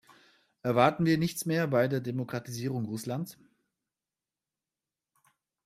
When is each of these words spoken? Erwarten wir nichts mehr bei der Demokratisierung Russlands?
Erwarten 0.63 1.05
wir 1.05 1.19
nichts 1.19 1.45
mehr 1.45 1.67
bei 1.67 1.87
der 1.87 1.99
Demokratisierung 1.99 2.85
Russlands? 2.85 3.37